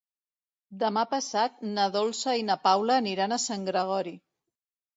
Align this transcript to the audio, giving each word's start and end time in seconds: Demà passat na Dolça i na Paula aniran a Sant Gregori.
Demà 0.83 1.03
passat 1.11 1.59
na 1.75 1.85
Dolça 1.97 2.35
i 2.41 2.47
na 2.49 2.57
Paula 2.65 2.99
aniran 3.05 3.39
a 3.39 3.43
Sant 3.47 3.71
Gregori. 3.71 4.19